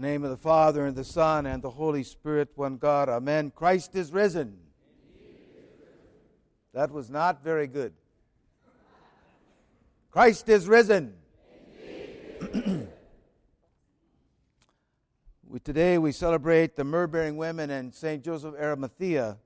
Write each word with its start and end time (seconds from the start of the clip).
The 0.00 0.06
name 0.06 0.24
of 0.24 0.30
the 0.30 0.38
Father, 0.38 0.86
and 0.86 0.96
the 0.96 1.04
Son, 1.04 1.44
and 1.44 1.62
the 1.62 1.68
Holy 1.68 2.02
Spirit, 2.02 2.48
one 2.54 2.78
God. 2.78 3.10
Amen. 3.10 3.52
Christ 3.54 3.94
is 3.94 4.10
risen. 4.10 4.56
That 6.72 6.90
was 6.90 7.10
not 7.10 7.44
very 7.44 7.66
good. 7.66 7.92
Christ 10.10 10.48
is 10.48 10.66
risen. 10.66 11.12
we, 15.46 15.60
today 15.62 15.98
we 15.98 16.12
celebrate 16.12 16.76
the 16.76 16.84
myrrh 16.84 17.06
bearing 17.06 17.36
women 17.36 17.68
and 17.68 17.94
St. 17.94 18.24
Joseph 18.24 18.54
Arimathea. 18.54 19.36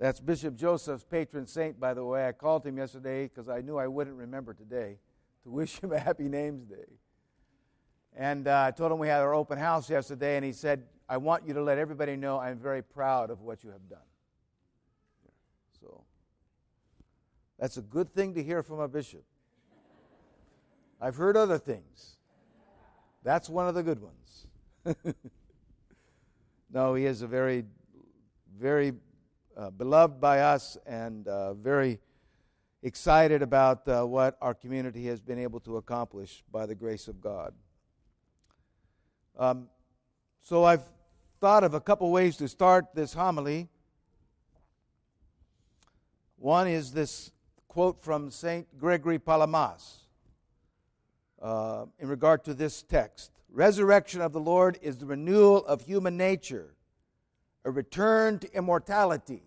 That's 0.00 0.18
Bishop 0.18 0.56
Joseph's 0.56 1.04
patron 1.04 1.46
saint, 1.46 1.78
by 1.78 1.94
the 1.94 2.04
way. 2.04 2.26
I 2.26 2.32
called 2.32 2.66
him 2.66 2.76
yesterday 2.76 3.28
because 3.28 3.48
I 3.48 3.60
knew 3.60 3.78
I 3.78 3.86
wouldn't 3.86 4.16
remember 4.16 4.52
today 4.52 4.98
to 5.44 5.50
wish 5.50 5.78
him 5.78 5.92
a 5.92 6.00
happy 6.00 6.28
names 6.28 6.64
day. 6.64 6.98
And 8.16 8.46
uh, 8.46 8.64
I 8.66 8.70
told 8.70 8.92
him 8.92 8.98
we 8.98 9.08
had 9.08 9.20
our 9.20 9.34
open 9.34 9.58
house 9.58 9.88
yesterday, 9.88 10.36
and 10.36 10.44
he 10.44 10.52
said, 10.52 10.84
I 11.08 11.16
want 11.16 11.46
you 11.46 11.54
to 11.54 11.62
let 11.62 11.78
everybody 11.78 12.16
know 12.16 12.38
I'm 12.38 12.58
very 12.58 12.82
proud 12.82 13.30
of 13.30 13.40
what 13.40 13.64
you 13.64 13.70
have 13.70 13.88
done. 13.88 13.98
So 15.80 16.04
that's 17.58 17.76
a 17.76 17.82
good 17.82 18.14
thing 18.14 18.34
to 18.34 18.42
hear 18.42 18.62
from 18.62 18.80
a 18.80 18.88
bishop. 18.88 19.24
I've 21.00 21.16
heard 21.16 21.36
other 21.36 21.58
things. 21.58 22.16
That's 23.24 23.48
one 23.48 23.68
of 23.68 23.74
the 23.74 23.82
good 23.82 24.00
ones. 24.00 24.46
no, 26.72 26.94
he 26.94 27.06
is 27.06 27.22
a 27.22 27.26
very, 27.26 27.64
very 28.58 28.92
uh, 29.56 29.70
beloved 29.70 30.20
by 30.20 30.40
us 30.40 30.76
and 30.86 31.26
uh, 31.28 31.54
very 31.54 31.98
excited 32.82 33.42
about 33.42 33.86
uh, 33.88 34.04
what 34.04 34.36
our 34.40 34.54
community 34.54 35.06
has 35.06 35.20
been 35.20 35.38
able 35.38 35.60
to 35.60 35.76
accomplish 35.76 36.42
by 36.50 36.66
the 36.66 36.74
grace 36.74 37.08
of 37.08 37.20
God. 37.20 37.52
Um, 39.38 39.68
so 40.40 40.64
I've 40.64 40.82
thought 41.40 41.64
of 41.64 41.74
a 41.74 41.80
couple 41.80 42.10
ways 42.10 42.36
to 42.36 42.48
start 42.48 42.94
this 42.94 43.14
homily. 43.14 43.68
One 46.36 46.68
is 46.68 46.92
this 46.92 47.30
quote 47.68 48.02
from 48.02 48.30
St. 48.30 48.66
Gregory 48.78 49.18
Palamas 49.18 50.00
uh, 51.40 51.86
in 51.98 52.08
regard 52.08 52.44
to 52.44 52.54
this 52.54 52.82
text 52.82 53.30
Resurrection 53.48 54.22
of 54.22 54.32
the 54.32 54.40
Lord 54.40 54.78
is 54.80 54.96
the 54.96 55.04
renewal 55.04 55.64
of 55.66 55.82
human 55.82 56.16
nature, 56.16 56.74
a 57.64 57.70
return 57.70 58.38
to 58.38 58.56
immortality. 58.56 59.42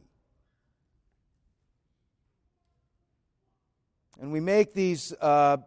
And 4.20 4.32
we 4.32 4.40
make 4.40 4.74
these 4.74 5.12
uh, 5.20 5.58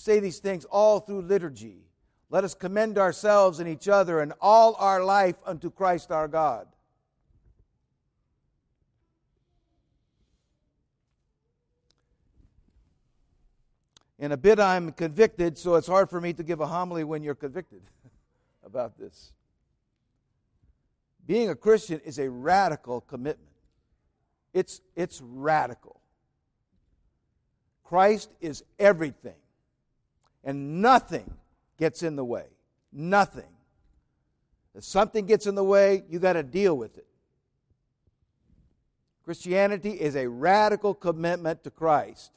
say 0.00 0.18
these 0.18 0.38
things 0.38 0.64
all 0.64 0.98
through 0.98 1.20
liturgy. 1.20 1.84
Let 2.30 2.42
us 2.42 2.54
commend 2.54 2.96
ourselves 2.96 3.60
and 3.60 3.68
each 3.68 3.86
other 3.86 4.20
and 4.20 4.32
all 4.40 4.74
our 4.78 5.04
life 5.04 5.36
unto 5.44 5.70
Christ 5.70 6.10
our 6.10 6.26
God. 6.26 6.66
In 14.18 14.32
a 14.32 14.36
bit, 14.36 14.58
I'm 14.58 14.92
convicted, 14.92 15.58
so 15.58 15.74
it's 15.74 15.86
hard 15.86 16.08
for 16.08 16.20
me 16.20 16.32
to 16.34 16.42
give 16.42 16.60
a 16.60 16.66
homily 16.66 17.04
when 17.04 17.22
you're 17.22 17.34
convicted 17.34 17.82
about 18.64 18.98
this. 18.98 19.32
Being 21.26 21.50
a 21.50 21.54
Christian 21.54 22.00
is 22.04 22.18
a 22.18 22.30
radical 22.30 23.02
commitment. 23.02 23.50
It's, 24.54 24.80
it's 24.96 25.20
radical. 25.22 26.00
Christ 27.84 28.30
is 28.40 28.64
everything. 28.78 29.34
And 30.42 30.80
nothing 30.80 31.34
gets 31.78 32.02
in 32.02 32.16
the 32.16 32.24
way. 32.24 32.46
Nothing. 32.92 33.48
If 34.74 34.84
something 34.84 35.26
gets 35.26 35.46
in 35.46 35.54
the 35.54 35.64
way, 35.64 36.04
you 36.08 36.18
got 36.18 36.34
to 36.34 36.42
deal 36.42 36.76
with 36.76 36.96
it. 36.96 37.06
Christianity 39.24 39.90
is 39.90 40.16
a 40.16 40.28
radical 40.28 40.94
commitment 40.94 41.62
to 41.64 41.70
Christ 41.70 42.32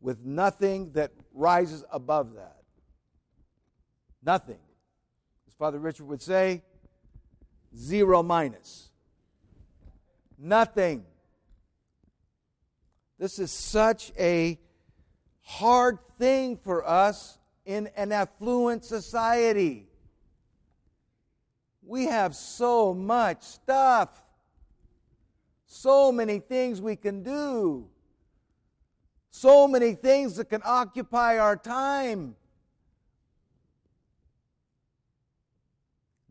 with 0.00 0.24
nothing 0.24 0.92
that 0.92 1.12
rises 1.32 1.84
above 1.90 2.34
that. 2.34 2.62
Nothing. 4.24 4.58
As 5.46 5.54
Father 5.54 5.78
Richard 5.78 6.06
would 6.06 6.22
say, 6.22 6.62
zero 7.76 8.22
minus. 8.22 8.90
Nothing. 10.38 11.04
This 13.18 13.38
is 13.38 13.50
such 13.50 14.12
a 14.18 14.58
hard 15.42 15.98
thing 16.18 16.56
for 16.56 16.86
us 16.86 17.37
in 17.68 17.86
an 17.96 18.12
affluent 18.12 18.82
society. 18.82 19.86
We 21.82 22.06
have 22.06 22.34
so 22.34 22.94
much 22.94 23.42
stuff, 23.42 24.08
so 25.66 26.10
many 26.10 26.38
things 26.38 26.80
we 26.80 26.96
can 26.96 27.22
do, 27.22 27.86
so 29.30 29.68
many 29.68 29.92
things 29.92 30.36
that 30.36 30.48
can 30.48 30.62
occupy 30.64 31.38
our 31.38 31.56
time. 31.56 32.36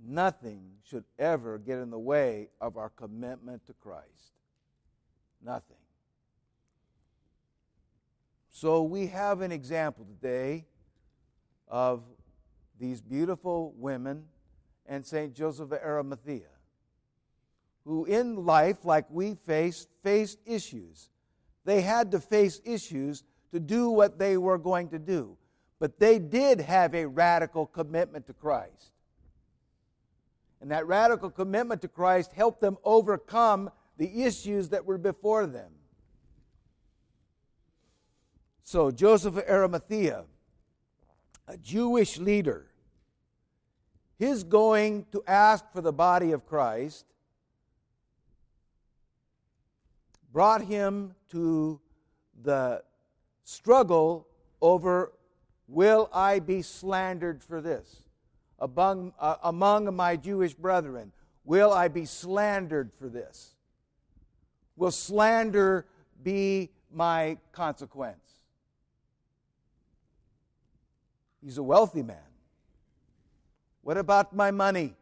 Nothing 0.04 0.72
should 0.90 1.04
ever 1.20 1.60
get 1.60 1.78
in 1.78 1.92
the 1.92 2.00
way 2.00 2.50
of 2.60 2.78
our 2.78 2.90
commitment 2.90 3.64
to 3.68 3.74
Christ. 3.74 4.34
Nothing. 5.46 5.78
So 8.50 8.82
we 8.82 9.06
have 9.08 9.42
an 9.42 9.52
example 9.52 10.04
today 10.04 10.66
of 11.68 12.04
these 12.80 13.02
beautiful 13.02 13.74
women 13.78 14.26
and 14.86 15.06
St. 15.06 15.34
Joseph 15.34 15.72
of 15.72 15.80
Arimathea, 15.80 16.50
who 17.86 18.06
in 18.06 18.46
life, 18.46 18.86
like 18.86 19.06
we 19.10 19.36
face, 19.36 19.88
faced 20.04 20.40
issues. 20.46 21.10
They 21.66 21.82
had 21.82 22.12
to 22.12 22.20
face 22.20 22.62
issues 22.64 23.24
to 23.52 23.60
do 23.60 23.90
what 23.90 24.20
they 24.20 24.38
were 24.38 24.58
going 24.58 24.90
to 24.90 25.00
do. 25.00 25.38
But 25.80 26.00
they 26.00 26.20
did 26.20 26.62
have 26.62 26.96
a 26.96 27.06
radical 27.06 27.66
commitment 27.66 28.28
to 28.28 28.34
Christ. 28.34 28.92
And 30.60 30.72
that 30.72 30.88
radical 30.88 31.30
commitment 31.30 31.82
to 31.82 31.88
Christ 31.88 32.34
helped 32.34 32.62
them 32.62 32.78
overcome 32.84 33.70
the 33.98 34.24
issues 34.24 34.70
that 34.70 34.86
were 34.86 34.98
before 34.98 35.46
them. 35.46 35.72
So, 38.64 38.92
Joseph 38.92 39.38
of 39.38 39.44
Arimathea 39.48 40.26
a 41.48 41.58
Jewish 41.58 42.18
leader, 42.18 42.68
his 44.18 44.44
going 44.44 45.06
to 45.12 45.24
ask 45.28 45.66
for 45.72 45.82
the 45.82 45.94
body 45.94 46.32
of 46.32 46.46
Christ 46.46 47.06
brought 50.32 50.64
him 50.64 51.16
to 51.30 51.80
the 52.44 52.84
struggle 53.44 54.28
over 54.62 55.14
will 55.68 56.10
I 56.14 56.40
be 56.40 56.62
slandered 56.62 57.44
for 57.44 57.62
this? 57.62 58.04
Among, 58.60 59.14
uh, 59.20 59.36
among 59.44 59.96
my 59.96 60.16
Jewish 60.16 60.54
brethren, 60.54 61.12
will 61.44 61.72
I 61.72 61.88
be 61.88 62.06
slandered 62.06 62.92
for 62.98 63.08
this? 63.08 63.56
Will 64.76 64.92
slander 64.92 65.86
be 66.24 66.70
my 66.92 67.38
consequence? 67.52 68.37
He's 71.44 71.58
a 71.58 71.64
wealthy 71.64 72.04
man. 72.04 72.18
What 73.82 73.98
about 73.98 74.36
my 74.36 74.52
money? 74.52 74.96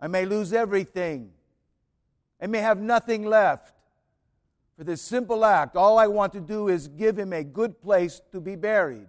I 0.00 0.08
may 0.08 0.24
lose 0.24 0.52
everything. 0.52 1.32
I 2.40 2.46
may 2.46 2.58
have 2.58 2.80
nothing 2.80 3.24
left. 3.24 3.74
For 4.76 4.84
this 4.84 5.02
simple 5.02 5.44
act, 5.44 5.76
all 5.76 5.98
I 5.98 6.06
want 6.06 6.32
to 6.32 6.40
do 6.40 6.68
is 6.68 6.88
give 6.88 7.18
him 7.18 7.32
a 7.34 7.44
good 7.44 7.82
place 7.82 8.22
to 8.32 8.40
be 8.40 8.56
buried 8.56 9.08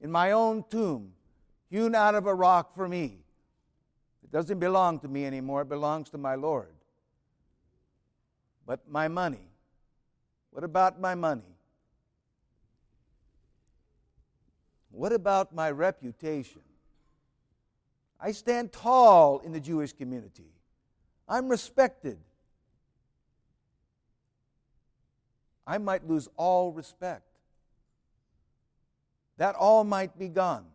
in 0.00 0.10
my 0.10 0.32
own 0.32 0.64
tomb, 0.68 1.12
hewn 1.70 1.94
out 1.94 2.14
of 2.14 2.26
a 2.26 2.34
rock 2.34 2.74
for 2.74 2.88
me. 2.88 3.18
It 4.24 4.32
doesn't 4.32 4.58
belong 4.58 4.98
to 5.00 5.08
me 5.08 5.26
anymore, 5.26 5.62
it 5.62 5.68
belongs 5.68 6.10
to 6.10 6.18
my 6.18 6.34
Lord. 6.34 6.74
But 8.66 8.80
my 8.88 9.08
money, 9.08 9.50
what 10.50 10.64
about 10.64 11.00
my 11.00 11.14
money? 11.14 11.51
What 15.02 15.12
about 15.12 15.52
my 15.52 15.68
reputation? 15.68 16.62
I 18.20 18.30
stand 18.30 18.70
tall 18.70 19.40
in 19.40 19.50
the 19.50 19.58
Jewish 19.58 19.92
community. 19.92 20.52
I'm 21.28 21.48
respected. 21.48 22.18
I 25.66 25.78
might 25.78 26.06
lose 26.06 26.28
all 26.36 26.70
respect. 26.70 27.26
That 29.38 29.56
all 29.56 29.82
might 29.82 30.16
be 30.16 30.28
gone. 30.28 30.66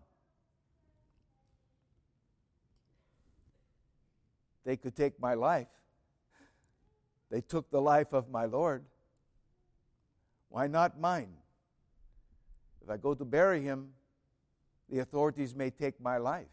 They 4.65 4.75
could 4.75 4.97
take 4.97 5.21
my 5.21 5.35
life. 5.35 5.69
They 7.31 7.39
took 7.39 7.71
the 7.71 7.79
life 7.79 8.11
of 8.11 8.29
my 8.29 8.43
Lord. 8.43 8.83
Why 10.49 10.67
not 10.67 10.99
mine? 10.99 11.29
If 12.83 12.89
I 12.89 12.97
go 12.97 13.13
to 13.13 13.23
bury 13.23 13.61
him, 13.61 13.93
the 14.89 14.99
authorities 14.99 15.55
may 15.55 15.69
take 15.69 15.99
my 16.01 16.17
life. 16.17 16.47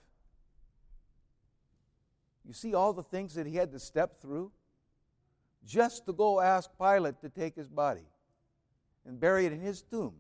You 2.46 2.52
see 2.52 2.74
all 2.74 2.92
the 2.92 3.02
things 3.02 3.34
that 3.34 3.46
he 3.46 3.56
had 3.56 3.72
to 3.72 3.78
step 3.78 4.20
through 4.20 4.52
just 5.64 6.04
to 6.06 6.12
go 6.12 6.40
ask 6.40 6.70
Pilate 6.78 7.20
to 7.22 7.28
take 7.28 7.54
his 7.56 7.68
body 7.68 8.06
and 9.06 9.18
bury 9.18 9.46
it 9.46 9.52
in 9.52 9.60
his 9.60 9.82
tomb. 9.82 10.14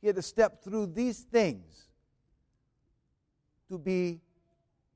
He 0.00 0.08
had 0.08 0.16
to 0.16 0.22
step 0.22 0.62
through 0.62 0.86
these 0.86 1.20
things 1.20 1.88
to 3.68 3.78
be 3.78 4.20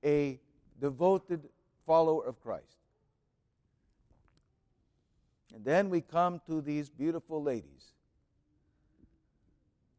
a 0.05 0.41
devoted 0.81 1.49
follower 1.87 2.27
of 2.27 2.41
Christ. 2.41 2.77
And 5.55 5.65
then 5.65 5.89
we 5.89 6.01
come 6.01 6.41
to 6.47 6.61
these 6.61 6.91
beautiful 6.91 7.43
ladies, 7.43 7.95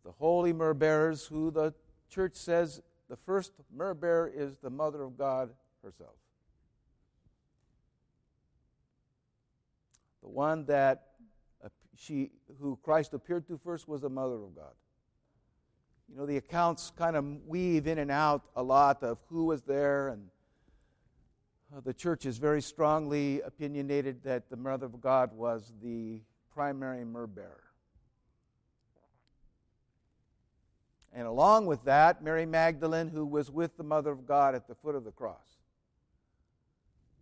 the 0.09 0.15
holy 0.17 0.51
myrrh 0.51 0.73
bearers, 0.73 1.27
who 1.27 1.51
the 1.51 1.71
church 2.09 2.33
says 2.33 2.81
the 3.11 3.15
first 3.15 3.51
myrrh 3.71 3.94
bearer 3.94 4.31
is 4.33 4.57
the 4.57 4.69
mother 4.71 5.03
of 5.03 5.15
God 5.15 5.51
herself. 5.83 6.15
The 10.23 10.29
one 10.29 10.65
that 10.65 11.09
she, 11.95 12.31
who 12.59 12.79
Christ 12.81 13.13
appeared 13.13 13.47
to 13.50 13.59
first 13.63 13.88
was 13.88 14.01
the 14.01 14.09
mother 14.09 14.33
of 14.33 14.56
God. 14.56 14.73
You 16.09 16.17
know, 16.17 16.25
the 16.25 16.38
accounts 16.38 16.91
kind 16.97 17.15
of 17.15 17.23
weave 17.45 17.85
in 17.85 18.00
and 18.00 18.09
out 18.09 18.41
a 18.56 18.63
lot 18.63 19.03
of 19.03 19.19
who 19.29 19.45
was 19.45 19.61
there, 19.61 20.07
and 20.07 20.25
uh, 21.71 21.81
the 21.81 21.94
church 21.94 22.25
is 22.25 22.39
very 22.39 22.63
strongly 22.63 23.41
opinionated 23.41 24.23
that 24.23 24.50
the 24.50 24.57
mother 24.57 24.88
of 24.88 25.00
God 25.01 25.31
was 25.33 25.71
the 25.83 26.21
primary 26.51 27.06
myrrh 27.06 27.27
bearer. 27.27 27.69
And 31.13 31.25
along 31.25 31.65
with 31.65 31.83
that, 31.85 32.23
Mary 32.23 32.45
Magdalene, 32.45 33.09
who 33.09 33.25
was 33.25 33.50
with 33.50 33.77
the 33.77 33.83
mother 33.83 34.11
of 34.11 34.25
God 34.25 34.56
at 34.56 34.67
the 34.67 34.75
foot 34.75 34.95
of 34.95 35.03
the 35.03 35.11
cross 35.11 35.59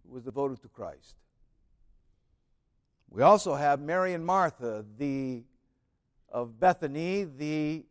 was 0.10 0.24
devoted 0.24 0.62
to 0.62 0.68
Christ. 0.68 1.16
We 3.10 3.22
also 3.22 3.56
have 3.56 3.80
Mary 3.80 4.14
and 4.14 4.26
Martha, 4.26 4.86
the 4.98 5.44
of 6.30 6.60
Bethany, 6.60 7.24
the 7.24 7.86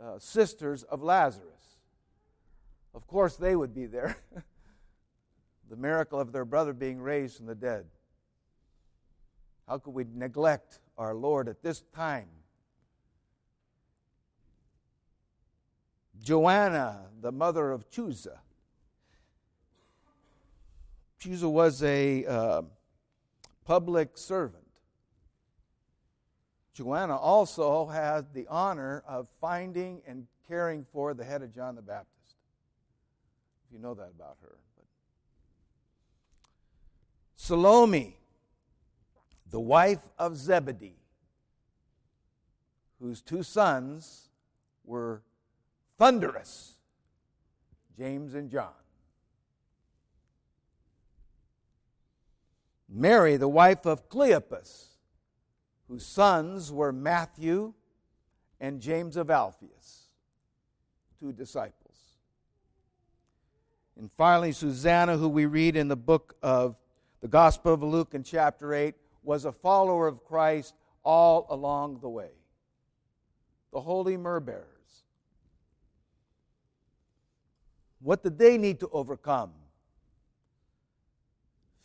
uh, 0.00 0.18
sisters 0.18 0.82
of 0.82 1.02
Lazarus. 1.02 1.78
Of 2.94 3.06
course, 3.06 3.36
they 3.36 3.54
would 3.54 3.74
be 3.74 3.86
there. 3.86 4.16
the 5.70 5.76
miracle 5.76 6.18
of 6.18 6.32
their 6.32 6.44
brother 6.44 6.72
being 6.72 7.00
raised 7.00 7.36
from 7.36 7.46
the 7.46 7.54
dead. 7.54 7.86
How 9.68 9.78
could 9.78 9.94
we 9.94 10.04
neglect 10.12 10.80
our 10.98 11.14
Lord 11.14 11.48
at 11.48 11.62
this 11.62 11.84
time? 11.94 12.28
Joanna, 16.22 17.06
the 17.20 17.32
mother 17.32 17.72
of 17.72 17.90
Chuza, 17.90 18.38
Chuza 21.20 21.50
was 21.50 21.82
a 21.82 22.24
uh, 22.24 22.62
public 23.66 24.16
servant. 24.16 24.64
Joanna 26.72 27.16
also 27.16 27.86
had 27.86 28.32
the 28.32 28.46
honor 28.48 29.02
of 29.06 29.28
finding 29.38 30.00
and 30.06 30.26
caring 30.48 30.86
for 30.92 31.12
the 31.12 31.24
head 31.24 31.42
of 31.42 31.54
John 31.54 31.74
the 31.74 31.82
Baptist. 31.82 32.36
If 33.66 33.74
you 33.74 33.78
know 33.78 33.92
that 33.94 34.10
about 34.16 34.38
her. 34.40 34.56
But 34.76 34.86
Salome, 37.36 38.16
the 39.50 39.60
wife 39.60 40.08
of 40.18 40.38
Zebedee, 40.38 40.96
whose 42.98 43.20
two 43.20 43.42
sons 43.42 44.30
were 44.84 45.22
thunderous, 46.00 46.78
James 47.98 48.32
and 48.32 48.50
John. 48.50 48.72
Mary, 52.88 53.36
the 53.36 53.46
wife 53.46 53.84
of 53.84 54.08
Cleopas, 54.08 54.86
whose 55.88 56.06
sons 56.06 56.72
were 56.72 56.90
Matthew 56.90 57.74
and 58.60 58.80
James 58.80 59.18
of 59.18 59.30
Alphaeus, 59.30 60.08
two 61.18 61.32
disciples. 61.32 61.98
And 63.98 64.10
finally, 64.16 64.52
Susanna, 64.52 65.18
who 65.18 65.28
we 65.28 65.44
read 65.44 65.76
in 65.76 65.88
the 65.88 65.96
book 65.96 66.34
of 66.42 66.76
the 67.20 67.28
Gospel 67.28 67.74
of 67.74 67.82
Luke 67.82 68.14
in 68.14 68.22
chapter 68.22 68.72
8, 68.72 68.94
was 69.22 69.44
a 69.44 69.52
follower 69.52 70.06
of 70.06 70.24
Christ 70.24 70.74
all 71.02 71.46
along 71.50 72.00
the 72.00 72.08
way. 72.08 72.30
The 73.70 73.82
holy 73.82 74.16
myrrh 74.16 74.40
bearers. 74.40 74.79
What 78.00 78.22
did 78.22 78.38
they 78.38 78.58
need 78.58 78.80
to 78.80 78.88
overcome? 78.92 79.52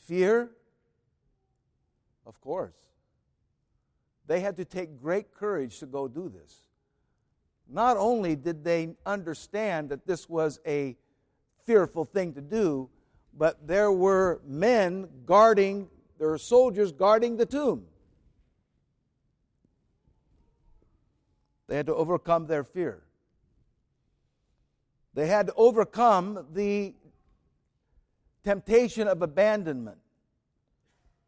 Fear 0.08 0.52
of 2.26 2.42
course. 2.42 2.76
They 4.28 4.40
had 4.40 4.58
to 4.58 4.66
take 4.66 5.00
great 5.00 5.34
courage 5.34 5.80
to 5.80 5.86
go 5.86 6.08
do 6.08 6.30
this. 6.30 6.62
Not 7.68 7.98
only 7.98 8.36
did 8.36 8.64
they 8.64 8.96
understand 9.06 9.90
that 9.90 10.06
this 10.06 10.28
was 10.28 10.60
a 10.66 10.96
fearful 11.66 12.06
thing 12.06 12.34
to 12.34 12.42
do, 12.42 12.90
but 13.38 13.68
there 13.68 13.92
were 13.92 14.42
men 14.46 15.08
guarding, 15.26 15.90
there 16.18 16.30
were 16.30 16.38
soldiers 16.38 16.92
guarding 16.92 17.38
the 17.38 17.46
tomb. 17.46 17.86
They 21.68 21.76
had 21.76 21.88
to 21.88 21.96
overcome 21.96 22.48
their 22.48 22.64
fear. 22.64 23.05
They 25.16 25.28
had 25.28 25.48
to 25.48 25.54
overcome 25.56 26.46
the 26.54 26.94
temptation 28.44 29.08
of 29.08 29.22
abandonment 29.22 29.98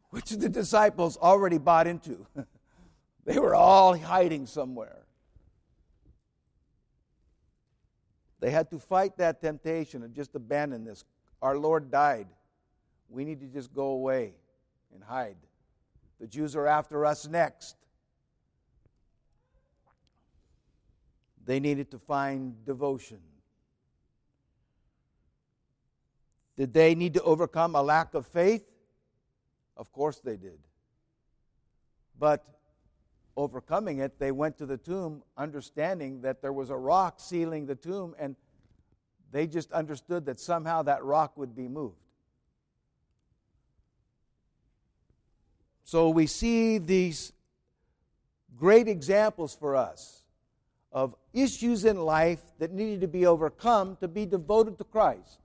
which 0.10 0.30
the 0.30 0.50
disciples 0.50 1.18
already 1.18 1.58
bought 1.58 1.88
into. 1.88 2.28
they 3.26 3.40
were 3.40 3.56
all 3.56 3.98
hiding 3.98 4.46
somewhere. 4.46 5.06
They 8.40 8.52
had 8.52 8.70
to 8.72 8.80
fight 8.80 9.18
that 9.18 9.42
temptation 9.42 10.04
and 10.04 10.14
just 10.14 10.36
abandon 10.36 10.84
this. 10.84 11.06
Our 11.42 11.58
Lord 11.58 11.90
died. 11.90 12.28
We 13.10 13.24
need 13.24 13.40
to 13.40 13.48
just 13.48 13.74
go 13.74 13.88
away 13.88 14.34
and 14.94 15.02
hide. 15.02 15.38
The 16.20 16.28
Jews 16.28 16.56
are 16.56 16.68
after 16.68 17.06
us 17.06 17.26
next. 17.28 17.78
They 21.46 21.62
needed 21.62 21.90
to 21.92 22.00
find 22.00 22.54
devotion. 22.66 23.20
Did 26.58 26.74
they 26.74 26.96
need 26.96 27.14
to 27.14 27.22
overcome 27.22 27.76
a 27.76 27.82
lack 27.82 28.14
of 28.14 28.26
faith? 28.26 28.66
Of 29.76 29.92
course 29.92 30.20
they 30.20 30.38
did. 30.38 30.58
But 32.20 32.44
overcoming 33.36 34.00
it, 34.00 34.18
they 34.18 34.32
went 34.32 34.58
to 34.58 34.66
the 34.66 34.78
tomb 34.78 35.22
understanding 35.38 36.22
that 36.22 36.42
there 36.42 36.52
was 36.52 36.72
a 36.72 36.76
rock 36.76 37.20
sealing 37.20 37.68
the 37.68 37.76
tomb, 37.76 38.16
and 38.18 38.36
they 39.32 39.46
just 39.46 39.72
understood 39.72 40.26
that 40.26 40.40
somehow 40.40 40.82
that 40.84 41.04
rock 41.04 41.38
would 41.38 41.56
be 41.56 41.68
moved. 41.68 41.96
So 45.84 46.10
we 46.10 46.26
see 46.26 46.80
these 46.80 47.32
great 48.58 48.88
examples 48.88 49.56
for 49.56 49.76
us 49.76 50.24
of 50.92 51.16
issues 51.34 51.86
in 51.86 51.98
life 51.98 52.42
that 52.58 52.72
needed 52.72 53.02
to 53.02 53.08
be 53.08 53.28
overcome 53.28 53.96
to 53.98 54.08
be 54.08 54.26
devoted 54.26 54.80
to 54.80 54.84
Christ. 54.84 55.40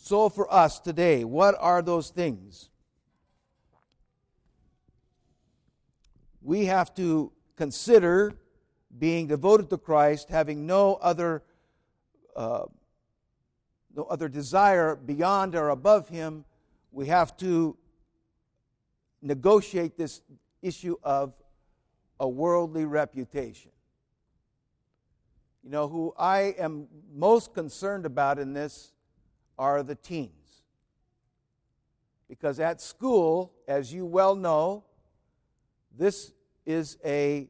So, 0.00 0.28
for 0.28 0.50
us 0.50 0.78
today, 0.78 1.24
what 1.24 1.56
are 1.58 1.82
those 1.82 2.10
things? 2.10 2.70
We 6.40 6.66
have 6.66 6.94
to 6.94 7.32
consider 7.56 8.32
being 8.96 9.26
devoted 9.26 9.68
to 9.70 9.76
Christ, 9.76 10.30
having 10.30 10.66
no 10.66 10.94
other, 10.94 11.42
uh, 12.36 12.66
no 13.94 14.04
other 14.04 14.28
desire 14.28 14.94
beyond 14.94 15.56
or 15.56 15.70
above 15.70 16.08
Him. 16.08 16.44
We 16.92 17.08
have 17.08 17.36
to 17.38 17.76
negotiate 19.20 19.98
this 19.98 20.22
issue 20.62 20.96
of 21.02 21.34
a 22.20 22.28
worldly 22.28 22.84
reputation. 22.84 23.72
You 25.64 25.70
know, 25.70 25.88
who 25.88 26.14
I 26.16 26.54
am 26.56 26.86
most 27.12 27.52
concerned 27.52 28.06
about 28.06 28.38
in 28.38 28.52
this 28.52 28.92
are 29.58 29.82
the 29.82 29.94
teens. 29.94 30.32
Because 32.28 32.60
at 32.60 32.80
school, 32.80 33.52
as 33.66 33.92
you 33.92 34.04
well 34.04 34.36
know, 34.36 34.84
this 35.96 36.32
is 36.66 36.98
a 37.04 37.48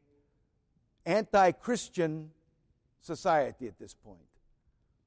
anti-Christian 1.05 2.31
society 3.00 3.67
at 3.67 3.79
this 3.79 3.95
point. 3.95 4.19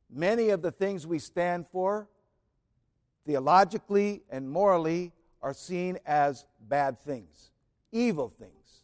Many 0.10 0.50
of 0.50 0.62
the 0.62 0.72
things 0.72 1.08
we 1.08 1.20
stand 1.20 1.67
for 1.72 2.10
theologically 3.25 4.24
and 4.29 4.50
morally 4.50 5.13
are 5.41 5.53
seen 5.53 5.98
as 6.05 6.46
bad 6.67 7.00
things, 7.00 7.51
evil 7.91 8.34
things. 8.38 8.81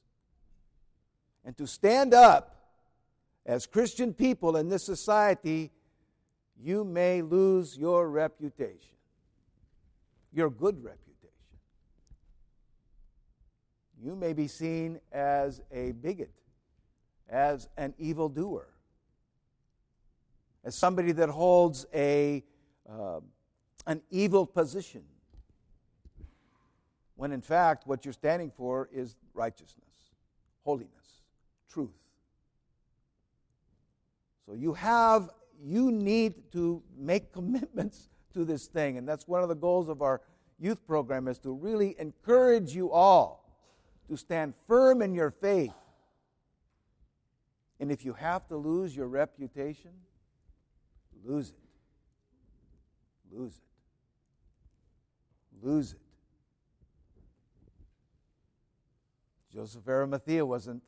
And 1.44 1.58
to 1.58 1.68
stand 1.68 2.14
up 2.14 2.56
as 3.46 3.66
Christian 3.66 4.14
people 4.14 4.58
in 4.58 4.70
this 4.70 4.84
society, 4.84 5.72
you 6.62 6.84
may 6.84 7.22
lose 7.22 7.78
your 7.78 8.10
reputation, 8.10 8.96
your 10.34 10.50
good 10.50 10.84
reputation. 10.84 11.08
You 14.02 14.16
may 14.16 14.34
be 14.34 14.48
seen 14.48 15.00
as 15.12 15.62
a 15.72 15.92
bigot, 15.92 16.32
as 17.30 17.68
an 17.78 17.94
evildoer, 17.98 18.68
as 20.64 20.76
somebody 20.76 21.12
that 21.14 21.30
holds 21.30 21.86
a, 21.94 22.44
uh, 22.90 23.22
an 23.86 24.02
evil 24.12 24.46
position, 24.46 25.04
when 27.16 27.32
in 27.32 27.42
fact 27.42 27.88
what 27.88 28.06
you're 28.06 28.14
standing 28.14 28.52
for 28.52 28.88
is 28.94 29.16
righteousness, 29.34 30.14
holiness, 30.64 30.92
truth. 31.70 31.90
So 34.46 34.54
you 34.54 34.74
have, 34.74 35.30
you 35.62 35.92
need 35.92 36.52
to 36.54 36.82
make 36.98 37.32
commitments 37.34 38.10
to 38.34 38.46
this 38.46 38.68
thing. 38.68 38.98
And 38.98 39.08
that's 39.08 39.28
one 39.28 39.44
of 39.44 39.50
the 39.50 39.56
goals 39.56 39.90
of 39.90 40.02
our 40.02 40.22
youth 40.60 40.86
program 40.86 41.28
is 41.28 41.40
to 41.40 41.52
really 41.52 41.96
encourage 42.00 42.76
you 42.76 42.92
all 42.92 43.44
to 44.08 44.16
stand 44.16 44.54
firm 44.68 45.02
in 45.02 45.14
your 45.14 45.32
faith. 45.32 45.74
And 47.80 47.92
if 47.92 48.04
you 48.06 48.14
have 48.14 48.48
to 48.48 48.58
lose 48.58 48.96
your 48.96 49.08
reputation, 49.08 49.92
lose 51.24 51.50
it. 51.50 51.56
Lose 53.32 53.54
it. 53.54 53.64
Lose 55.62 55.94
it. 55.94 56.00
Joseph 59.54 59.88
Arimathea 59.88 60.46
wasn't, 60.46 60.84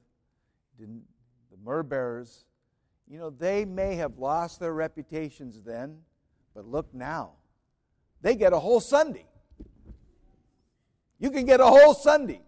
didn't, 0.77 1.03
the 1.51 1.57
myrrh 1.63 1.83
bearers 1.83 2.45
you 3.09 3.17
know, 3.17 3.31
they 3.31 3.65
may 3.65 3.95
have 3.95 4.19
lost 4.19 4.59
their 4.59 4.73
reputations 4.73 5.61
then, 5.63 5.97
but 6.53 6.65
look 6.65 6.93
now. 6.93 7.31
They 8.21 8.35
get 8.35 8.53
a 8.53 8.59
whole 8.59 8.79
Sunday. 8.79 9.25
You 11.17 11.31
can 11.31 11.45
get 11.45 11.59
a 11.59 11.65
whole 11.65 11.95
Sunday. 11.95 12.41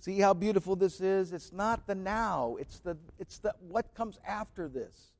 See 0.00 0.18
how 0.18 0.32
beautiful 0.32 0.74
this 0.76 1.02
is? 1.02 1.32
It's 1.32 1.52
not 1.52 1.86
the 1.86 1.94
now, 1.94 2.56
it's 2.58 2.80
the 2.80 2.96
it's 3.18 3.38
the 3.38 3.54
what 3.60 3.94
comes 3.94 4.18
after 4.26 4.66
this. 4.66 5.12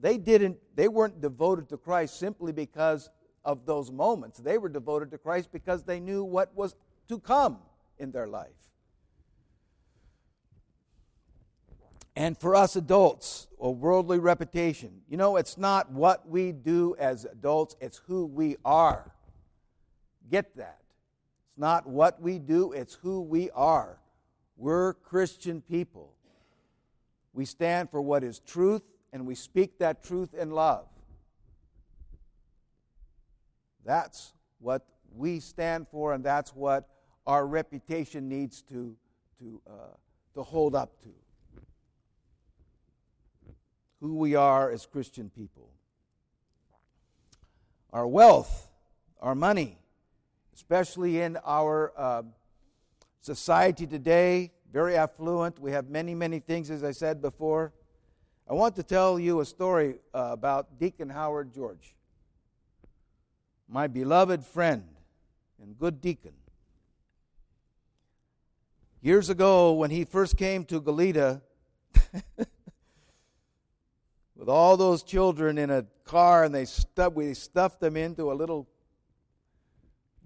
They 0.00 0.16
didn't 0.16 0.58
they 0.76 0.86
weren't 0.86 1.20
devoted 1.20 1.68
to 1.70 1.76
Christ 1.76 2.20
simply 2.20 2.52
because 2.52 3.10
of 3.44 3.66
those 3.66 3.90
moments. 3.90 4.38
They 4.38 4.58
were 4.58 4.68
devoted 4.68 5.10
to 5.10 5.18
Christ 5.18 5.50
because 5.52 5.82
they 5.82 5.98
knew 5.98 6.22
what 6.22 6.54
was 6.54 6.76
to 7.08 7.18
come 7.18 7.58
in 7.98 8.12
their 8.12 8.28
life. 8.28 8.50
And 12.14 12.36
for 12.36 12.54
us 12.54 12.76
adults, 12.76 13.46
a 13.58 13.70
worldly 13.70 14.18
reputation. 14.18 15.00
You 15.08 15.16
know, 15.16 15.36
it's 15.36 15.56
not 15.56 15.90
what 15.90 16.28
we 16.28 16.52
do 16.52 16.94
as 16.98 17.24
adults, 17.24 17.74
it's 17.80 18.02
who 18.06 18.26
we 18.26 18.56
are. 18.64 19.10
Get 20.30 20.56
that. 20.56 20.80
It's 21.48 21.58
not 21.58 21.86
what 21.86 22.20
we 22.20 22.38
do, 22.38 22.72
it's 22.72 22.94
who 22.94 23.22
we 23.22 23.50
are. 23.50 23.98
We're 24.56 24.94
Christian 24.94 25.62
people. 25.62 26.12
We 27.32 27.46
stand 27.46 27.90
for 27.90 28.02
what 28.02 28.22
is 28.22 28.40
truth, 28.40 28.82
and 29.12 29.26
we 29.26 29.34
speak 29.34 29.78
that 29.78 30.04
truth 30.04 30.34
in 30.34 30.50
love. 30.50 30.84
That's 33.84 34.34
what 34.60 34.86
we 35.14 35.40
stand 35.40 35.88
for, 35.88 36.12
and 36.12 36.22
that's 36.22 36.54
what 36.54 36.88
our 37.26 37.46
reputation 37.46 38.28
needs 38.28 38.60
to, 38.62 38.94
to, 39.38 39.60
uh, 39.66 39.96
to 40.34 40.42
hold 40.42 40.74
up 40.74 41.00
to 41.02 41.08
who 44.02 44.16
we 44.16 44.34
are 44.34 44.68
as 44.68 44.84
Christian 44.84 45.30
people. 45.30 45.70
Our 47.92 48.06
wealth, 48.06 48.68
our 49.20 49.36
money, 49.36 49.78
especially 50.56 51.20
in 51.20 51.38
our 51.46 51.92
uh, 51.96 52.22
society 53.20 53.86
today, 53.86 54.50
very 54.72 54.96
affluent. 54.96 55.60
We 55.60 55.70
have 55.70 55.88
many, 55.88 56.16
many 56.16 56.40
things, 56.40 56.68
as 56.68 56.82
I 56.82 56.90
said 56.90 57.22
before. 57.22 57.72
I 58.50 58.54
want 58.54 58.74
to 58.74 58.82
tell 58.82 59.20
you 59.20 59.40
a 59.40 59.44
story 59.44 59.98
uh, 60.12 60.30
about 60.32 60.80
Deacon 60.80 61.08
Howard 61.08 61.54
George, 61.54 61.94
my 63.68 63.86
beloved 63.86 64.44
friend 64.44 64.82
and 65.62 65.78
good 65.78 66.00
deacon. 66.00 66.32
Years 69.00 69.30
ago, 69.30 69.74
when 69.74 69.92
he 69.92 70.04
first 70.04 70.36
came 70.36 70.64
to 70.64 70.80
Goleta, 70.82 71.40
all 74.52 74.76
those 74.76 75.02
children 75.02 75.58
in 75.58 75.70
a 75.70 75.84
car, 76.04 76.44
and 76.44 76.54
they 76.54 76.64
stuff, 76.64 77.14
we 77.14 77.34
stuffed 77.34 77.80
them 77.80 77.96
into 77.96 78.30
a 78.30 78.34
little 78.34 78.68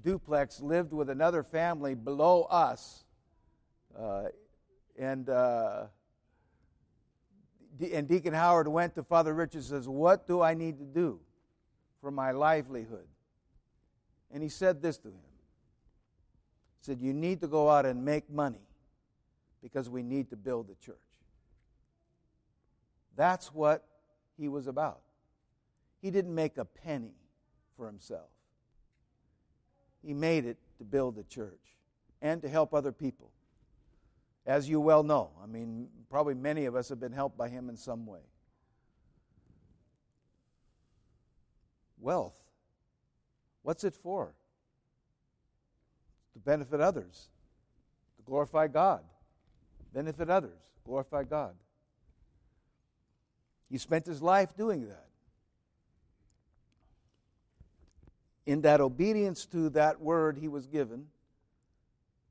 duplex, 0.03 0.61
lived 0.61 0.93
with 0.93 1.09
another 1.11 1.43
family 1.43 1.95
below 1.95 2.43
us. 2.43 3.05
Uh, 3.99 4.25
and, 4.99 5.29
uh, 5.29 5.85
and 7.93 8.09
Deacon 8.09 8.35
Howard 8.35 8.69
went 8.69 8.95
to 8.97 9.03
Father 9.03 9.33
Richard 9.33 9.59
and 9.59 9.65
says, 9.65 9.89
What 9.89 10.27
do 10.27 10.43
I 10.43 10.55
need 10.55 10.79
to 10.79 10.85
do 10.85 11.21
for 12.01 12.11
my 12.11 12.33
livelihood? 12.33 13.07
And 14.33 14.43
he 14.43 14.49
said 14.49 14.83
this 14.83 14.99
to 14.99 15.09
him. 15.09 15.15
He 16.81 16.85
said, 16.85 17.01
You 17.01 17.13
need 17.13 17.41
to 17.43 17.47
go 17.47 17.71
out 17.71 17.87
and 17.87 18.05
make 18.05 18.29
money 18.31 18.67
because 19.63 19.89
we 19.89 20.03
need 20.03 20.31
to 20.31 20.37
build 20.37 20.69
the 20.69 20.75
church. 20.85 20.97
That's 23.17 23.55
what 23.55 23.85
he 24.37 24.49
was 24.49 24.67
about. 24.67 25.01
He 26.01 26.11
didn't 26.11 26.35
make 26.35 26.59
a 26.59 26.65
penny 26.65 27.15
for 27.77 27.87
himself, 27.87 28.31
he 30.03 30.15
made 30.15 30.45
it 30.45 30.59
to 30.79 30.85
build 30.85 31.17
the 31.17 31.25
church 31.25 31.77
and 32.23 32.41
to 32.43 32.49
help 32.49 32.75
other 32.75 32.93
people. 32.93 33.31
As 34.47 34.69
you 34.69 34.81
well 34.81 35.03
know, 35.03 35.31
I 35.43 35.47
mean, 35.47 35.89
probably 36.09 36.35
many 36.35 36.67
of 36.67 36.77
us 36.77 36.89
have 36.89 37.01
been 37.01 37.13
helped 37.13 37.37
by 37.37 37.49
him 37.49 37.69
in 37.69 37.77
some 37.77 38.07
way. 38.07 38.21
Wealth. 41.99 42.37
What's 43.63 43.83
it 43.83 43.95
for? 43.95 44.33
To 46.35 46.39
benefit 46.39 46.81
others, 46.81 47.29
to 48.17 48.23
glorify 48.23 48.69
God. 48.69 49.03
Benefit 49.93 50.31
others, 50.31 50.61
glorify 50.85 51.25
God. 51.25 51.55
He 53.71 53.79
spent 53.79 54.07
his 54.07 54.23
life 54.23 54.57
doing 54.57 54.89
that. 54.89 55.07
In 58.47 58.61
that 58.63 58.81
obedience 58.81 59.45
to 59.47 59.71
that 59.71 60.01
word 60.01 60.39
he 60.39 60.47
was 60.47 60.67
given, 60.67 61.07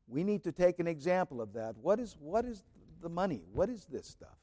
we 0.07 0.23
need 0.23 0.43
to 0.43 0.51
take 0.51 0.79
an 0.79 0.87
example 0.87 1.41
of 1.41 1.53
that. 1.53 1.75
What 1.81 1.99
is, 1.99 2.15
what 2.19 2.45
is 2.45 2.63
the 3.01 3.09
money? 3.09 3.41
What 3.53 3.69
is 3.69 3.85
this 3.85 4.07
stuff? 4.07 4.37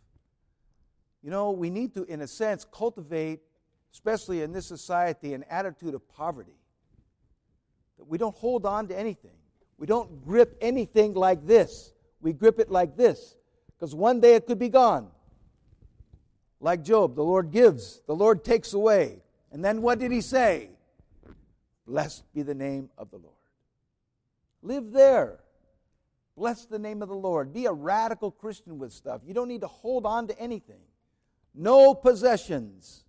You 1.22 1.30
know, 1.30 1.52
we 1.52 1.70
need 1.70 1.94
to, 1.94 2.04
in 2.04 2.20
a 2.20 2.26
sense, 2.26 2.66
cultivate, 2.70 3.40
especially 3.92 4.42
in 4.42 4.52
this 4.52 4.66
society, 4.66 5.34
an 5.34 5.44
attitude 5.48 5.94
of 5.94 6.06
poverty. 6.08 6.58
That 7.96 8.04
we 8.04 8.18
don't 8.18 8.36
hold 8.36 8.66
on 8.66 8.88
to 8.88 8.98
anything. 8.98 9.36
We 9.78 9.86
don't 9.86 10.24
grip 10.24 10.58
anything 10.60 11.14
like 11.14 11.46
this. 11.46 11.92
We 12.20 12.32
grip 12.32 12.58
it 12.58 12.70
like 12.70 12.96
this, 12.96 13.34
because 13.78 13.94
one 13.94 14.20
day 14.20 14.34
it 14.34 14.46
could 14.46 14.58
be 14.58 14.68
gone. 14.68 15.08
Like 16.62 16.84
Job, 16.84 17.16
the 17.16 17.24
Lord 17.24 17.50
gives, 17.50 18.00
the 18.06 18.14
Lord 18.14 18.44
takes 18.44 18.72
away. 18.72 19.20
And 19.50 19.64
then 19.64 19.82
what 19.82 19.98
did 19.98 20.12
he 20.12 20.20
say? 20.20 20.70
Blessed 21.88 22.22
be 22.32 22.42
the 22.42 22.54
name 22.54 22.88
of 22.96 23.10
the 23.10 23.16
Lord. 23.16 23.34
Live 24.62 24.92
there. 24.92 25.40
Bless 26.36 26.64
the 26.64 26.78
name 26.78 27.02
of 27.02 27.08
the 27.08 27.16
Lord. 27.16 27.52
Be 27.52 27.66
a 27.66 27.72
radical 27.72 28.30
Christian 28.30 28.78
with 28.78 28.92
stuff. 28.92 29.22
You 29.26 29.34
don't 29.34 29.48
need 29.48 29.62
to 29.62 29.66
hold 29.66 30.06
on 30.06 30.28
to 30.28 30.38
anything. 30.38 30.80
No 31.52 31.94
possessions 31.94 33.02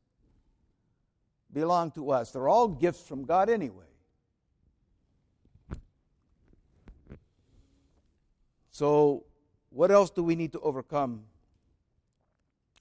belong 1.53 1.91
to 1.91 2.09
us. 2.09 2.31
They're 2.31 2.49
all 2.49 2.67
gifts 2.67 3.07
from 3.07 3.23
God 3.23 3.51
anyway. 3.51 3.85
So, 8.71 9.25
what 9.69 9.91
else 9.91 10.09
do 10.09 10.23
we 10.23 10.35
need 10.35 10.53
to 10.53 10.59
overcome 10.59 11.25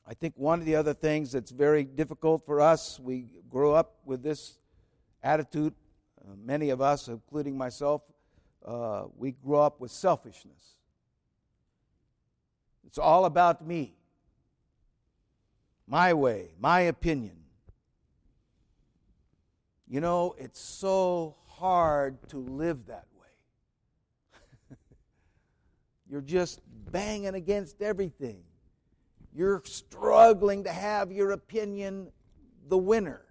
I 0.07 0.15
think 0.15 0.35
one 0.37 0.59
of 0.59 0.67
the 0.67 0.75
other 0.75 0.95
things 0.95 1.33
that's 1.33 1.51
very 1.51 1.85
difficult 1.85 2.45
for 2.45 2.61
us, 2.61 2.99
we 2.99 3.27
grow 3.49 3.73
up 3.73 3.99
with 4.05 4.23
this 4.23 4.59
attitude, 5.23 5.75
uh, 6.21 6.33
many 6.45 6.71
of 6.71 6.81
us, 6.81 7.09
including 7.09 7.57
myself, 7.57 8.03
uh, 8.65 9.05
we 9.17 9.33
grow 9.33 9.61
up 9.61 9.81
with 9.81 9.91
selfishness. 9.91 10.77
It's 12.85 12.99
all 12.99 13.25
about 13.25 13.67
me, 13.67 13.95
my 15.87 16.13
way, 16.13 16.51
my 16.59 16.81
opinion. 16.81 17.37
You 19.89 20.01
know, 20.01 20.35
it's 20.39 20.61
so 20.61 21.37
hard 21.47 22.17
to 22.29 22.39
live 22.39 22.87
that 22.87 23.07
way. 23.21 24.77
You're 26.11 26.21
just 26.21 26.61
banging 26.91 27.35
against 27.35 27.81
everything. 27.83 28.43
You're 29.35 29.62
struggling 29.65 30.65
to 30.65 30.73
have 30.73 31.11
your 31.11 31.33
opinion 31.33 32.09
the 32.69 32.79
winner. 32.79 33.23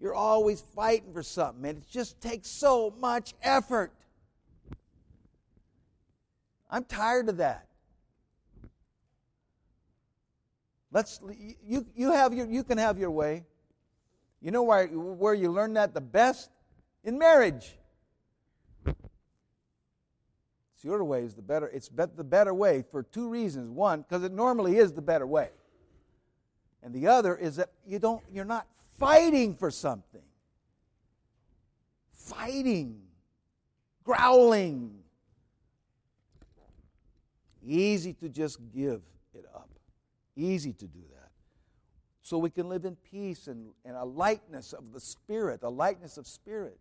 You're 0.00 0.14
always 0.14 0.60
fighting 0.60 1.12
for 1.12 1.22
something, 1.22 1.64
and 1.64 1.78
it 1.78 1.88
just 1.88 2.20
takes 2.20 2.48
so 2.48 2.94
much 3.00 3.34
effort. 3.42 3.92
I'm 6.70 6.84
tired 6.84 7.28
of 7.28 7.38
that. 7.38 7.68
Let's 10.92 11.20
you 11.66 11.86
you 11.94 12.12
have 12.12 12.34
your 12.34 12.46
you 12.46 12.62
can 12.64 12.78
have 12.78 12.98
your 12.98 13.10
way. 13.10 13.44
You 14.40 14.50
know 14.50 14.62
where 14.62 14.86
where 14.86 15.34
you 15.34 15.50
learn 15.50 15.74
that 15.74 15.94
the 15.94 16.00
best 16.00 16.50
in 17.02 17.18
marriage. 17.18 17.76
It's 18.86 20.73
your 20.84 21.02
way 21.02 21.22
is 21.22 21.34
the 21.34 21.42
better. 21.42 21.66
It's 21.68 21.88
the 21.88 22.24
better 22.24 22.52
way 22.52 22.84
for 22.90 23.02
two 23.02 23.28
reasons. 23.28 23.70
One, 23.70 24.02
because 24.02 24.22
it 24.22 24.32
normally 24.32 24.76
is 24.76 24.92
the 24.92 25.02
better 25.02 25.26
way, 25.26 25.48
and 26.82 26.94
the 26.94 27.08
other 27.08 27.34
is 27.34 27.56
that 27.56 27.70
you 27.86 27.98
don't 27.98 28.22
you're 28.30 28.44
not 28.44 28.66
fighting 28.98 29.54
for 29.54 29.70
something. 29.70 30.22
Fighting, 32.12 33.00
growling. 34.04 34.98
Easy 37.66 38.12
to 38.12 38.28
just 38.28 38.58
give 38.74 39.00
it 39.32 39.46
up. 39.54 39.70
Easy 40.36 40.74
to 40.74 40.86
do 40.86 41.00
that. 41.12 41.30
So 42.20 42.36
we 42.36 42.50
can 42.50 42.68
live 42.68 42.84
in 42.84 42.96
peace 42.96 43.48
and, 43.48 43.70
and 43.84 43.96
a 43.96 44.04
lightness 44.04 44.74
of 44.74 44.92
the 44.92 45.00
Spirit, 45.00 45.60
a 45.62 45.68
lightness 45.70 46.18
of 46.18 46.26
spirit. 46.26 46.78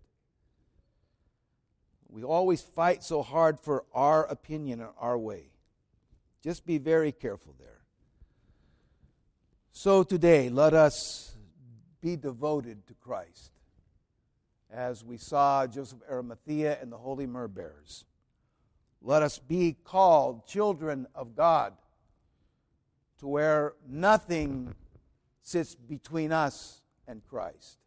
We 2.13 2.24
always 2.24 2.62
fight 2.62 3.03
so 3.03 3.24
hard 3.24 3.60
for 3.60 3.86
our 3.91 4.25
opinion 4.25 4.82
and 4.82 4.91
our 5.00 5.17
way. 5.17 5.50
Just 6.43 6.63
be 6.63 6.77
very 6.77 7.12
careful 7.12 7.55
there. 7.58 7.82
So 9.72 10.03
today, 10.03 10.50
let 10.50 10.75
us 10.75 11.36
be 12.01 12.15
devoted 12.15 12.86
to 12.86 12.93
Christ 12.93 13.50
as 14.72 15.03
we 15.03 15.17
saw 15.17 15.65
Joseph 15.65 16.01
Arimathea 16.08 16.77
and 16.79 16.91
the 16.91 16.98
holy 16.98 17.25
myrrh 17.25 17.48
bearers. 17.48 18.05
Let 19.01 19.24
us 19.24 19.39
be 19.39 19.75
called 19.84 20.46
children 20.46 21.08
of 21.15 21.36
God 21.36 21.74
to 23.17 23.27
where 23.27 23.74
nothing 23.89 24.75
sits 25.41 25.74
between 25.74 26.32
us 26.32 26.84
and 27.08 27.25
Christ. 27.25 27.79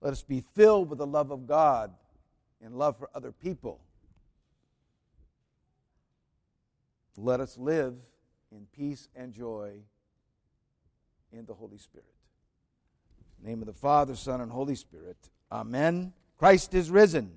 Let 0.00 0.12
us 0.12 0.22
be 0.22 0.44
filled 0.54 0.88
with 0.88 1.00
the 1.00 1.06
love 1.06 1.32
of 1.32 1.48
God 1.48 1.90
and 2.62 2.74
love 2.74 2.98
for 2.98 3.08
other 3.14 3.32
people. 3.32 3.80
Let 7.16 7.40
us 7.40 7.58
live 7.58 7.94
in 8.50 8.66
peace 8.72 9.08
and 9.14 9.32
joy 9.32 9.72
in 11.32 11.44
the 11.46 11.54
Holy 11.54 11.78
Spirit. 11.78 12.06
The 13.42 13.48
name 13.48 13.60
of 13.60 13.66
the 13.66 13.72
Father, 13.72 14.16
Son, 14.16 14.40
and 14.40 14.50
Holy 14.50 14.74
Spirit. 14.74 15.16
Amen. 15.52 16.12
Christ 16.38 16.74
is 16.74 16.90
risen. 16.90 17.30